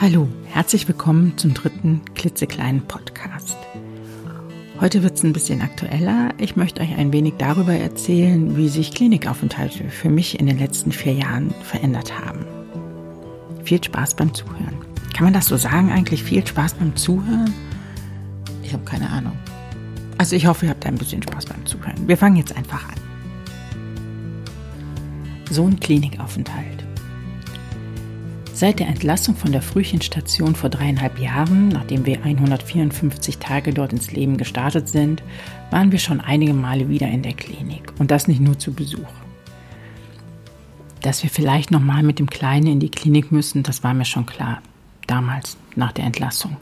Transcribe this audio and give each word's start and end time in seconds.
Hallo, 0.00 0.28
herzlich 0.46 0.88
willkommen 0.88 1.36
zum 1.36 1.54
dritten 1.54 2.02
klitzekleinen 2.14 2.82
Podcast. 2.86 3.56
Heute 4.80 5.02
wird 5.02 5.14
es 5.14 5.22
ein 5.22 5.32
bisschen 5.32 5.60
aktueller. 5.60 6.30
Ich 6.38 6.56
möchte 6.56 6.80
euch 6.80 6.96
ein 6.96 7.12
wenig 7.12 7.34
darüber 7.38 7.74
erzählen, 7.74 8.56
wie 8.56 8.68
sich 8.68 8.92
Klinikaufenthalte 8.92 9.88
für 9.90 10.08
mich 10.08 10.40
in 10.40 10.46
den 10.46 10.58
letzten 10.58 10.92
vier 10.92 11.12
Jahren 11.12 11.54
verändert 11.62 12.18
haben. 12.18 12.46
Viel 13.64 13.82
Spaß 13.82 14.14
beim 14.14 14.32
Zuhören. 14.32 14.76
Kann 15.14 15.24
man 15.24 15.34
das 15.34 15.46
so 15.46 15.56
sagen 15.56 15.90
eigentlich? 15.90 16.22
Viel 16.22 16.46
Spaß 16.46 16.74
beim 16.74 16.96
Zuhören? 16.96 17.52
Ich 18.62 18.72
habe 18.72 18.84
keine 18.84 19.10
Ahnung. 19.10 19.36
Also 20.18 20.36
ich 20.36 20.46
hoffe, 20.46 20.66
ihr 20.66 20.70
habt 20.70 20.86
ein 20.86 20.96
bisschen 20.96 21.22
Spaß 21.22 21.46
beim 21.46 21.66
Zuhören. 21.66 22.06
Wir 22.06 22.16
fangen 22.16 22.36
jetzt 22.36 22.56
einfach 22.56 22.88
an. 22.88 22.94
So 25.50 25.66
ein 25.66 25.80
Klinikaufenthalt. 25.80 26.84
Seit 28.60 28.78
der 28.78 28.88
Entlassung 28.88 29.36
von 29.36 29.52
der 29.52 29.62
Frühchenstation 29.62 30.54
vor 30.54 30.68
dreieinhalb 30.68 31.18
Jahren, 31.18 31.68
nachdem 31.68 32.04
wir 32.04 32.22
154 32.22 33.38
Tage 33.38 33.72
dort 33.72 33.94
ins 33.94 34.12
Leben 34.12 34.36
gestartet 34.36 34.86
sind, 34.86 35.22
waren 35.70 35.92
wir 35.92 35.98
schon 35.98 36.20
einige 36.20 36.52
Male 36.52 36.90
wieder 36.90 37.08
in 37.08 37.22
der 37.22 37.32
Klinik. 37.32 37.90
Und 37.98 38.10
das 38.10 38.28
nicht 38.28 38.42
nur 38.42 38.58
zu 38.58 38.74
Besuch. 38.74 39.08
Dass 41.00 41.22
wir 41.22 41.30
vielleicht 41.30 41.70
nochmal 41.70 42.02
mit 42.02 42.18
dem 42.18 42.28
Kleinen 42.28 42.66
in 42.66 42.80
die 42.80 42.90
Klinik 42.90 43.32
müssen, 43.32 43.62
das 43.62 43.82
war 43.82 43.94
mir 43.94 44.04
schon 44.04 44.26
klar. 44.26 44.60
Damals, 45.06 45.56
nach 45.74 45.92
der 45.92 46.04
Entlassung. 46.04 46.58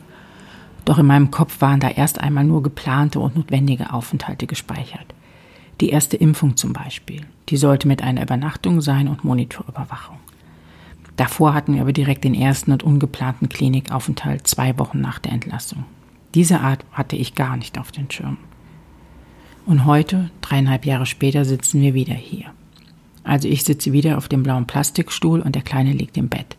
Doch 0.84 1.00
in 1.00 1.06
meinem 1.06 1.32
Kopf 1.32 1.60
waren 1.60 1.80
da 1.80 1.88
erst 1.88 2.20
einmal 2.20 2.44
nur 2.44 2.62
geplante 2.62 3.18
und 3.18 3.34
notwendige 3.34 3.92
Aufenthalte 3.92 4.46
gespeichert. 4.46 5.16
Die 5.80 5.88
erste 5.88 6.16
Impfung 6.16 6.56
zum 6.56 6.72
Beispiel. 6.72 7.22
Die 7.48 7.56
sollte 7.56 7.88
mit 7.88 8.04
einer 8.04 8.22
Übernachtung 8.22 8.82
sein 8.82 9.08
und 9.08 9.24
Monitorüberwachung. 9.24 10.18
Davor 11.18 11.52
hatten 11.52 11.74
wir 11.74 11.80
aber 11.80 11.92
direkt 11.92 12.22
den 12.22 12.32
ersten 12.32 12.70
und 12.70 12.84
ungeplanten 12.84 13.48
Klinikaufenthalt 13.48 14.46
zwei 14.46 14.78
Wochen 14.78 15.00
nach 15.00 15.18
der 15.18 15.32
Entlassung. 15.32 15.84
Diese 16.34 16.60
Art 16.60 16.84
hatte 16.92 17.16
ich 17.16 17.34
gar 17.34 17.56
nicht 17.56 17.76
auf 17.76 17.90
den 17.90 18.08
Schirm. 18.08 18.36
Und 19.66 19.84
heute, 19.84 20.30
dreieinhalb 20.42 20.86
Jahre 20.86 21.06
später, 21.06 21.44
sitzen 21.44 21.82
wir 21.82 21.92
wieder 21.92 22.14
hier. 22.14 22.46
Also 23.24 23.48
ich 23.48 23.64
sitze 23.64 23.92
wieder 23.92 24.16
auf 24.16 24.28
dem 24.28 24.44
blauen 24.44 24.68
Plastikstuhl 24.68 25.40
und 25.40 25.56
der 25.56 25.62
Kleine 25.62 25.92
liegt 25.92 26.16
im 26.16 26.28
Bett. 26.28 26.56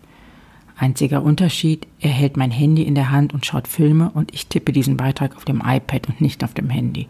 Einziger 0.78 1.24
Unterschied, 1.24 1.88
er 2.02 2.12
hält 2.12 2.36
mein 2.36 2.52
Handy 2.52 2.84
in 2.84 2.96
der 2.96 3.12
Hand 3.12 3.34
und 3.34 3.46
schaut 3.46 3.68
Filme 3.68 4.10
und 4.10 4.34
ich 4.34 4.48
tippe 4.48 4.74
diesen 4.74 4.98
Beitrag 4.98 5.38
auf 5.38 5.46
dem 5.46 5.64
iPad 5.66 6.10
und 6.10 6.20
nicht 6.20 6.44
auf 6.44 6.54
dem 6.54 6.70
Handy. 6.70 7.08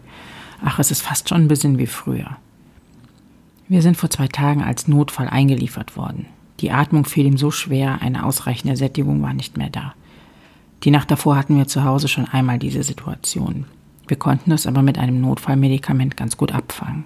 Ach, 0.64 0.78
es 0.78 0.92
ist 0.92 1.02
fast 1.02 1.28
schon 1.28 1.42
ein 1.42 1.48
bisschen 1.48 1.78
wie 1.78 1.88
früher. 1.88 2.36
Wir 3.66 3.82
sind 3.82 3.96
vor 3.96 4.08
zwei 4.08 4.28
Tagen 4.28 4.62
als 4.62 4.86
Notfall 4.86 5.28
eingeliefert 5.28 5.96
worden. 5.96 6.26
Die 6.60 6.70
Atmung 6.70 7.06
fiel 7.06 7.24
ihm 7.26 7.38
so 7.38 7.50
schwer, 7.50 8.02
eine 8.02 8.24
ausreichende 8.24 8.76
Sättigung 8.76 9.22
war 9.22 9.32
nicht 9.32 9.56
mehr 9.56 9.70
da. 9.70 9.94
Die 10.84 10.90
Nacht 10.90 11.10
davor 11.10 11.36
hatten 11.36 11.56
wir 11.56 11.66
zu 11.66 11.84
Hause 11.84 12.08
schon 12.08 12.26
einmal 12.26 12.58
diese 12.58 12.82
Situation. 12.82 13.64
Wir 14.06 14.18
konnten 14.18 14.52
es 14.52 14.66
aber 14.66 14.82
mit 14.82 14.98
einem 14.98 15.20
Notfallmedikament 15.20 16.16
ganz 16.16 16.36
gut 16.36 16.52
abfangen. 16.52 17.04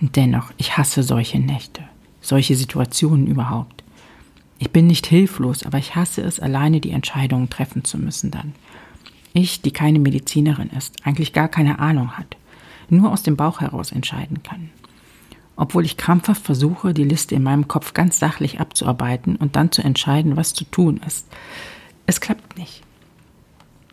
Und 0.00 0.14
dennoch, 0.14 0.52
ich 0.58 0.76
hasse 0.76 1.02
solche 1.02 1.40
Nächte, 1.40 1.82
solche 2.20 2.54
Situationen 2.54 3.26
überhaupt. 3.26 3.82
Ich 4.60 4.70
bin 4.70 4.86
nicht 4.86 5.06
hilflos, 5.06 5.64
aber 5.64 5.78
ich 5.78 5.96
hasse 5.96 6.22
es, 6.22 6.38
alleine 6.38 6.80
die 6.80 6.90
Entscheidungen 6.90 7.50
treffen 7.50 7.84
zu 7.84 7.98
müssen 7.98 8.30
dann. 8.30 8.54
Ich, 9.32 9.62
die 9.62 9.70
keine 9.72 9.98
Medizinerin 9.98 10.70
ist, 10.70 11.04
eigentlich 11.04 11.32
gar 11.32 11.48
keine 11.48 11.78
Ahnung 11.80 12.12
hat, 12.12 12.36
nur 12.90 13.10
aus 13.10 13.22
dem 13.22 13.36
Bauch 13.36 13.60
heraus 13.60 13.92
entscheiden 13.92 14.42
kann 14.42 14.70
obwohl 15.58 15.84
ich 15.84 15.96
krampfhaft 15.96 16.44
versuche, 16.44 16.94
die 16.94 17.04
Liste 17.04 17.34
in 17.34 17.42
meinem 17.42 17.66
Kopf 17.66 17.92
ganz 17.92 18.20
sachlich 18.20 18.60
abzuarbeiten 18.60 19.34
und 19.36 19.56
dann 19.56 19.72
zu 19.72 19.82
entscheiden, 19.82 20.36
was 20.36 20.54
zu 20.54 20.64
tun 20.64 21.00
ist. 21.04 21.26
Es 22.06 22.20
klappt 22.20 22.56
nicht. 22.56 22.82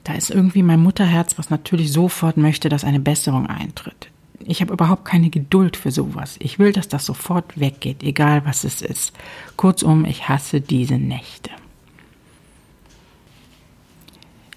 Da 0.04 0.14
ist 0.14 0.30
irgendwie 0.30 0.62
mein 0.62 0.84
Mutterherz, 0.84 1.40
was 1.40 1.50
natürlich 1.50 1.92
sofort 1.92 2.38
möchte, 2.38 2.70
dass 2.70 2.84
eine 2.84 3.00
Besserung 3.00 3.48
eintritt. 3.48 4.12
Ich 4.40 4.62
habe 4.62 4.74
überhaupt 4.74 5.06
keine 5.06 5.32
Geduld 5.32 5.76
für 5.76 5.90
sowas. 5.90 6.36
Ich 6.40 6.60
will, 6.60 6.72
dass 6.72 6.88
das 6.88 7.04
sofort 7.04 7.60
weggeht, 7.60 8.04
egal 8.04 8.46
was 8.46 8.64
es 8.64 8.84
ist. 8.84 9.14
Kurzum, 9.58 10.06
ich 10.06 10.30
hasse 10.30 10.62
diese 10.62 11.00
Nächte. 11.00 11.50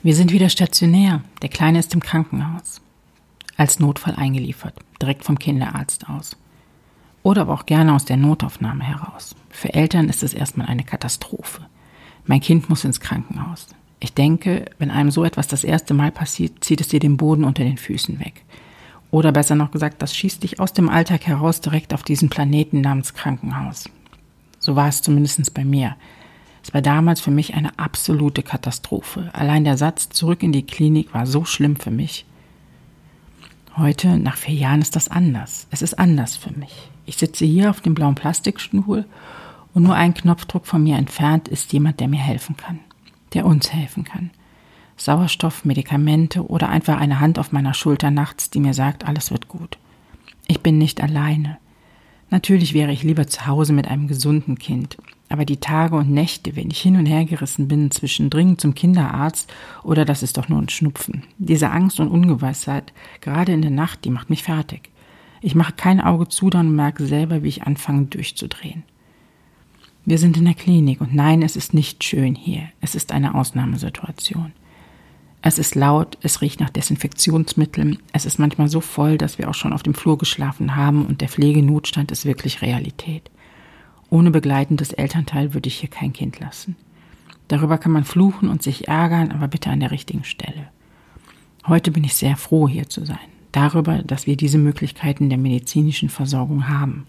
Wir 0.02 0.14
sind 0.14 0.30
wieder 0.30 0.50
stationär. 0.50 1.22
Der 1.41 1.48
Kleine 1.48 1.78
ist 1.78 1.94
im 1.94 2.00
Krankenhaus. 2.00 2.82
Als 3.56 3.80
Notfall 3.80 4.16
eingeliefert, 4.16 4.74
direkt 5.00 5.24
vom 5.24 5.38
Kinderarzt 5.38 6.10
aus 6.10 6.36
oder 7.22 7.42
aber 7.42 7.54
auch 7.54 7.66
gerne 7.66 7.94
aus 7.94 8.04
der 8.04 8.16
Notaufnahme 8.16 8.84
heraus. 8.84 9.34
Für 9.50 9.74
Eltern 9.74 10.08
ist 10.08 10.22
es 10.22 10.34
erstmal 10.34 10.66
eine 10.66 10.84
Katastrophe. 10.84 11.62
Mein 12.26 12.40
Kind 12.40 12.68
muss 12.68 12.84
ins 12.84 13.00
Krankenhaus. 13.00 13.68
Ich 14.00 14.14
denke, 14.14 14.66
wenn 14.78 14.90
einem 14.90 15.10
so 15.10 15.24
etwas 15.24 15.48
das 15.48 15.64
erste 15.64 15.94
Mal 15.94 16.12
passiert, 16.12 16.62
zieht 16.62 16.80
es 16.80 16.88
dir 16.88 17.00
den 17.00 17.16
Boden 17.16 17.44
unter 17.44 17.64
den 17.64 17.78
Füßen 17.78 18.20
weg. 18.20 18.44
Oder 19.10 19.32
besser 19.32 19.54
noch 19.54 19.70
gesagt, 19.70 20.02
das 20.02 20.14
schießt 20.14 20.42
dich 20.42 20.60
aus 20.60 20.72
dem 20.72 20.88
Alltag 20.88 21.26
heraus 21.26 21.60
direkt 21.60 21.94
auf 21.94 22.02
diesen 22.02 22.28
Planeten 22.28 22.80
namens 22.80 23.14
Krankenhaus. 23.14 23.88
So 24.58 24.76
war 24.76 24.88
es 24.88 25.02
zumindest 25.02 25.54
bei 25.54 25.64
mir. 25.64 25.96
Es 26.62 26.74
war 26.74 26.82
damals 26.82 27.20
für 27.20 27.30
mich 27.30 27.54
eine 27.54 27.78
absolute 27.78 28.42
Katastrophe. 28.42 29.30
Allein 29.32 29.64
der 29.64 29.78
Satz 29.78 30.10
zurück 30.10 30.42
in 30.42 30.52
die 30.52 30.66
Klinik 30.66 31.14
war 31.14 31.26
so 31.26 31.44
schlimm 31.44 31.76
für 31.76 31.90
mich. 31.90 32.26
Heute, 33.78 34.19
nach 34.19 34.37
vier 34.37 34.56
Jahren, 34.56 34.83
ist 34.83 34.97
das 34.97 35.09
anders. 35.09 35.69
Es 35.71 35.83
ist 35.83 36.00
anders 36.00 36.34
für 36.34 36.50
mich. 36.50 36.91
Ich 37.06 37.16
sitze 37.16 37.44
hier 37.44 37.71
auf 37.71 37.81
dem 37.81 37.94
blauen 37.94 38.16
Plastikstuhl 38.16 39.05
und 39.72 39.84
nur 39.84 39.94
ein 39.94 40.15
Knopfdruck 40.15 40.66
von 40.66 40.83
mir 40.83 40.97
entfernt 40.97 41.47
ist 41.47 41.72
jemand, 41.72 42.00
der 42.00 42.09
mir 42.09 42.19
helfen 42.19 42.56
kann, 42.56 42.81
der 43.34 43.47
uns 43.47 43.72
helfen 43.72 44.03
kann. 44.03 44.31
Sauerstoff, 44.97 45.65
Medikamente 45.65 46.44
oder 46.44 46.71
einfach 46.71 46.99
eine 46.99 47.21
Hand 47.21 47.39
auf 47.39 47.53
meiner 47.53 47.72
Schulter 47.72 48.11
nachts, 48.11 48.50
die 48.50 48.59
mir 48.59 48.75
sagt, 48.75 49.06
alles 49.06 49.31
wird 49.31 49.47
gut. 49.47 49.78
Ich 50.49 50.60
bin 50.60 50.77
nicht 50.77 51.00
alleine. 51.00 51.59
Natürlich 52.31 52.75
wäre 52.75 52.91
ich 52.91 53.05
lieber 53.05 53.28
zu 53.28 53.47
Hause 53.47 53.72
mit 53.72 53.87
einem 53.87 54.09
gesunden 54.09 54.59
Kind, 54.59 54.97
aber 55.28 55.44
die 55.44 55.59
Tage 55.59 55.97
und 55.97 56.11
Nächte, 56.11 56.56
wenn 56.56 56.71
ich 56.71 56.81
hin 56.81 56.97
und 56.97 57.06
her 57.06 57.25
gerissen 57.25 57.69
bin 57.69 57.91
zwischen 57.91 58.31
dringend 58.31 58.61
zum 58.61 58.75
Kinderarzt 58.75 59.53
oder 59.83 60.05
das 60.05 60.22
ist 60.22 60.39
doch 60.39 60.49
nur 60.49 60.61
ein 60.61 60.69
Schnupfen, 60.69 61.25
diese 61.39 61.71
Angst 61.71 62.00
und 62.00 62.09
Ungewissheit, 62.09 62.93
gerade 63.21 63.53
in 63.53 63.62
der 63.62 63.71
Nacht, 63.71 64.05
die 64.05 64.11
macht 64.11 64.31
mich 64.31 64.43
fertig. 64.43 64.91
Ich 65.41 65.55
mache 65.55 65.72
kein 65.72 66.00
Auge 66.00 66.28
zu 66.28 66.50
dann 66.50 66.75
merke 66.75 67.06
selber, 67.06 67.43
wie 67.43 67.49
ich 67.49 67.62
anfange 67.62 68.06
durchzudrehen. 68.06 68.83
Wir 70.05 70.19
sind 70.19 70.37
in 70.37 70.47
der 70.47 70.55
Klinik 70.55 71.00
und 71.00 71.15
nein, 71.15 71.43
es 71.43 71.55
ist 71.55 71.75
nicht 71.75 72.03
schön 72.03 72.34
hier. 72.34 72.62
Es 72.81 72.95
ist 72.95 73.12
eine 73.12 73.34
Ausnahmesituation. 73.34 74.53
Es 75.43 75.59
ist 75.59 75.75
laut, 75.75 76.19
es 76.22 76.41
riecht 76.41 76.60
nach 76.60 76.71
Desinfektionsmitteln, 76.71 77.99
es 78.12 78.25
ist 78.25 78.39
manchmal 78.39 78.69
so 78.69 78.81
voll, 78.81 79.19
dass 79.19 79.39
wir 79.39 79.49
auch 79.49 79.55
schon 79.55 79.72
auf 79.72 79.84
dem 79.84 79.95
Flur 79.95 80.19
geschlafen 80.19 80.75
haben 80.75 81.06
und 81.06 81.21
der 81.21 81.28
Pflegenotstand 81.28 82.10
ist 82.10 82.25
wirklich 82.25 82.60
Realität. 82.60 83.31
Ohne 84.10 84.30
begleitendes 84.30 84.92
Elternteil 84.92 85.54
würde 85.54 85.69
ich 85.69 85.80
hier 85.80 85.91
kein 85.91 86.12
Kind 86.12 86.41
lassen. 86.41 86.76
Darüber 87.48 87.78
kann 87.78 87.92
man 87.92 88.04
fluchen 88.04 88.48
und 88.48 88.62
sich 88.62 88.88
ärgern, 88.88 89.32
aber 89.32 89.48
bitte 89.48 89.70
an 89.70 89.80
der 89.80 89.91
richtigen 89.91 90.24
Stelle. 90.24 90.69
Heute 91.66 91.91
bin 91.91 92.04
ich 92.04 92.14
sehr 92.14 92.36
froh, 92.36 92.68
hier 92.68 92.88
zu 92.88 93.04
sein 93.04 93.18
darüber, 93.52 94.02
dass 94.02 94.26
wir 94.26 94.36
diese 94.36 94.58
Möglichkeiten 94.58 95.28
der 95.28 95.38
medizinischen 95.38 96.08
Versorgung 96.08 96.68
haben. 96.68 97.06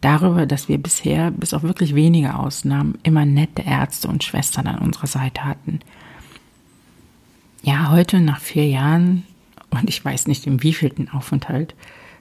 Darüber, 0.00 0.46
dass 0.46 0.68
wir 0.68 0.78
bisher, 0.78 1.30
bis 1.30 1.54
auf 1.54 1.62
wirklich 1.62 1.94
wenige 1.94 2.34
Ausnahmen, 2.34 2.98
immer 3.02 3.24
nette 3.24 3.62
Ärzte 3.62 4.08
und 4.08 4.22
Schwestern 4.22 4.66
an 4.66 4.78
unserer 4.78 5.06
Seite 5.06 5.44
hatten. 5.44 5.80
Ja, 7.62 7.90
heute 7.90 8.20
nach 8.20 8.40
vier 8.40 8.66
Jahren, 8.66 9.24
und 9.70 9.88
ich 9.88 10.04
weiß 10.04 10.26
nicht 10.26 10.46
im 10.46 10.62
wievielten 10.62 11.08
Aufenthalt, 11.08 11.74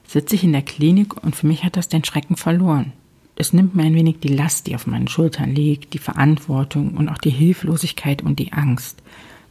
sitze 0.08 0.36
ich 0.36 0.44
in 0.44 0.54
der 0.54 0.62
Klinik 0.62 1.22
und 1.24 1.36
für 1.36 1.48
mich 1.48 1.64
hat 1.64 1.76
das 1.76 1.90
den 1.90 2.06
Schrecken 2.06 2.38
verloren. 2.38 2.94
Es 3.36 3.54
nimmt 3.54 3.76
mir 3.76 3.84
ein 3.84 3.96
wenig 3.96 4.20
die 4.20 4.34
Last, 4.34 4.68
die 4.68 4.76
auf 4.76 4.86
meinen 4.86 5.08
Schultern 5.08 5.56
liegt, 5.56 5.94
die 5.94 6.00
Verantwortung 6.00 6.96
und 6.96 7.10
auch 7.10 7.18
die 7.18 7.32
Hilflosigkeit 7.32 8.22
und 8.22 8.40
die 8.40 8.54
Angst. 8.54 9.02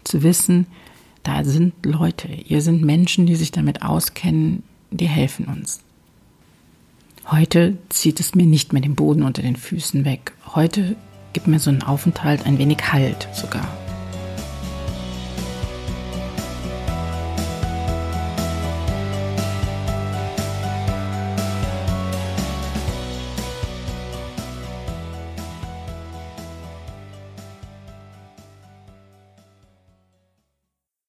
Zu 0.05 0.23
wissen, 0.23 0.67
da 1.23 1.45
sind 1.45 1.75
Leute, 1.85 2.29
ihr 2.29 2.61
sind 2.63 2.83
Menschen, 2.83 3.27
die 3.27 3.37
sich 3.37 3.51
damit 3.51 3.83
auskennen, 3.83 4.63
die 4.91 5.09
helfen 5.09 5.47
uns. 5.47 5.81
Heute 7.27 7.79
zieht 7.89 8.19
es 8.21 8.35
mir 8.35 8.47
nicht 8.47 8.73
mehr 8.73 8.83
den 8.83 8.97
Boden 8.97 9.23
unter 9.23 9.43
den 9.43 9.57
Füßen 9.57 10.05
weg. 10.05 10.33
Heute 10.55 10.97
gibt 11.33 11.47
mir 11.47 11.61
so 11.61 11.71
ein 11.71 11.83
Aufenthalt 11.83 12.45
ein 12.47 12.59
wenig 12.59 12.93
Halt 12.93 13.29
sogar. 13.33 13.82